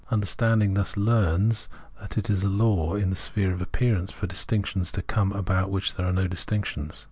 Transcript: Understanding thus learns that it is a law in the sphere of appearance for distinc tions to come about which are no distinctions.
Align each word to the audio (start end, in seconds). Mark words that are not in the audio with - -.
Understanding 0.09 0.73
thus 0.73 0.97
learns 0.97 1.69
that 2.01 2.17
it 2.17 2.27
is 2.27 2.43
a 2.43 2.47
law 2.49 2.95
in 2.95 3.11
the 3.11 3.15
sphere 3.15 3.51
of 3.53 3.61
appearance 3.61 4.11
for 4.11 4.25
distinc 4.25 4.65
tions 4.65 4.91
to 4.93 5.03
come 5.03 5.31
about 5.31 5.69
which 5.69 5.99
are 5.99 6.11
no 6.11 6.25
distinctions. 6.25 6.99